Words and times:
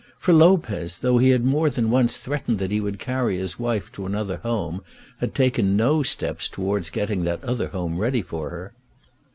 For 0.17 0.33
Lopez, 0.33 0.97
though 0.97 1.19
he 1.19 1.29
had 1.29 1.45
more 1.45 1.69
than 1.69 1.91
once 1.91 2.17
threatened 2.17 2.57
that 2.57 2.71
he 2.71 2.81
would 2.81 2.97
carry 2.97 3.37
his 3.37 3.59
wife 3.59 3.91
to 3.91 4.07
another 4.07 4.37
home, 4.37 4.81
had 5.19 5.35
taken 5.35 5.77
no 5.77 6.01
steps 6.01 6.49
towards 6.49 6.89
getting 6.89 7.23
that 7.25 7.43
other 7.43 7.67
home 7.67 7.99
ready 7.99 8.23
for 8.23 8.49
her. 8.49 8.73